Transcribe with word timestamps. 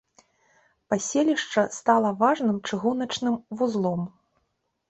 Паселішча 0.93 1.61
стала 1.79 2.09
важным 2.23 2.57
чыгуначным 2.71 3.35
вузлом. 3.61 4.01